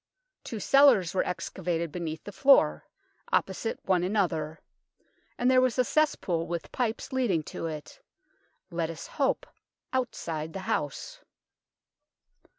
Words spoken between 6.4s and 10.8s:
with pipes leading to it let us hope outside the